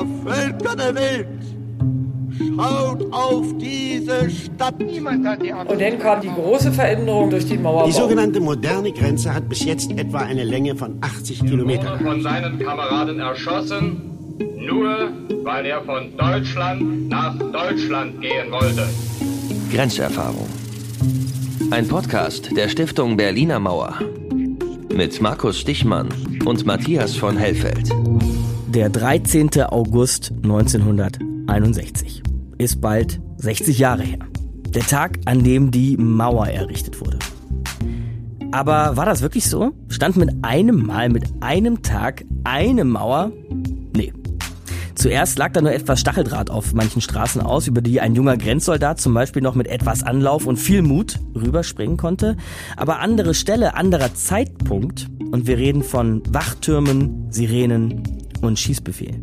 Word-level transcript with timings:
ihr 0.00 0.32
Völker 0.32 0.76
der 0.76 0.94
Welt, 0.94 1.26
schaut 2.56 3.12
auf 3.12 3.46
diese 3.58 4.30
Stadt. 4.30 4.78
Niemand 4.80 5.26
hat 5.26 5.42
die 5.42 5.52
Und 5.52 5.80
dann 5.80 5.98
kam 5.98 6.20
die 6.20 6.28
große 6.28 6.72
Veränderung 6.72 7.30
durch 7.30 7.46
die 7.46 7.58
Mauerbau. 7.58 7.86
Die 7.86 7.92
sogenannte 7.92 8.40
moderne 8.40 8.92
Grenze 8.92 9.34
hat 9.34 9.48
bis 9.48 9.64
jetzt 9.64 9.90
etwa 9.92 10.18
eine 10.18 10.44
Länge 10.44 10.76
von 10.76 10.98
80 11.00 11.40
Kilometern. 11.40 12.00
von 12.00 12.22
seinen 12.22 12.58
Kameraden 12.58 13.18
erschossen, 13.20 14.00
nur 14.58 15.10
weil 15.44 15.66
er 15.66 15.82
von 15.82 16.16
Deutschland 16.16 17.08
nach 17.08 17.36
Deutschland 17.38 18.20
gehen 18.20 18.50
wollte. 18.50 18.86
Grenzerfahrung. 19.72 20.48
Ein 21.70 21.86
Podcast 21.86 22.56
der 22.56 22.68
Stiftung 22.68 23.16
Berliner 23.16 23.60
Mauer. 23.60 23.94
Mit 24.92 25.20
Markus 25.20 25.58
Stichmann 25.58 26.08
und 26.44 26.66
Matthias 26.66 27.14
von 27.14 27.36
Hellfeld. 27.36 27.90
Der 28.74 28.88
13. 28.88 29.50
August 29.64 30.30
1961 30.44 32.22
ist 32.56 32.80
bald 32.80 33.20
60 33.38 33.80
Jahre 33.80 34.04
her. 34.04 34.20
Der 34.68 34.82
Tag, 34.82 35.18
an 35.24 35.42
dem 35.42 35.72
die 35.72 35.96
Mauer 35.96 36.46
errichtet 36.46 37.00
wurde. 37.00 37.18
Aber 38.52 38.96
war 38.96 39.06
das 39.06 39.22
wirklich 39.22 39.48
so? 39.48 39.72
Stand 39.88 40.16
mit 40.16 40.30
einem 40.42 40.86
Mal, 40.86 41.08
mit 41.08 41.24
einem 41.40 41.82
Tag 41.82 42.24
eine 42.44 42.84
Mauer? 42.84 43.32
Nee. 43.96 44.12
Zuerst 44.94 45.36
lag 45.36 45.52
da 45.52 45.62
nur 45.62 45.72
etwas 45.72 45.98
Stacheldraht 45.98 46.48
auf 46.48 46.72
manchen 46.72 47.02
Straßen 47.02 47.40
aus, 47.40 47.66
über 47.66 47.80
die 47.80 48.00
ein 48.00 48.14
junger 48.14 48.36
Grenzsoldat 48.36 49.00
zum 49.00 49.14
Beispiel 49.14 49.42
noch 49.42 49.56
mit 49.56 49.66
etwas 49.66 50.04
Anlauf 50.04 50.46
und 50.46 50.58
viel 50.58 50.82
Mut 50.82 51.18
rüberspringen 51.34 51.96
konnte. 51.96 52.36
Aber 52.76 53.00
andere 53.00 53.34
Stelle, 53.34 53.74
anderer 53.74 54.14
Zeitpunkt 54.14 55.08
und 55.32 55.48
wir 55.48 55.58
reden 55.58 55.82
von 55.82 56.22
Wachtürmen, 56.32 57.32
Sirenen 57.32 58.19
und 58.40 58.58
Schießbefehl. 58.58 59.20